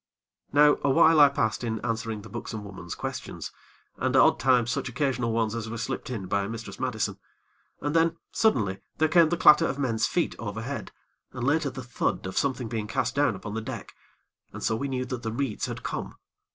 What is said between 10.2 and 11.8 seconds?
overhead, and, later,